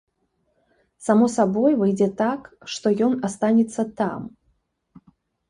Само 1.07 1.27
сабой 1.33 1.75
выйдзе 1.81 2.07
так, 2.23 2.41
што 2.77 2.85
ён 3.09 3.13
астанецца 3.31 3.87
там. 4.03 4.21